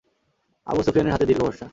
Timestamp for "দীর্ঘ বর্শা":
1.25-1.67